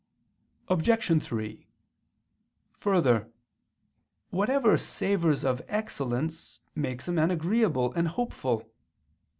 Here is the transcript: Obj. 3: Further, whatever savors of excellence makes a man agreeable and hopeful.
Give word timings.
Obj. 0.67 1.21
3: 1.21 1.67
Further, 2.71 3.31
whatever 4.31 4.75
savors 4.75 5.45
of 5.45 5.61
excellence 5.67 6.59
makes 6.73 7.07
a 7.07 7.11
man 7.11 7.29
agreeable 7.29 7.93
and 7.93 8.07
hopeful. 8.07 8.67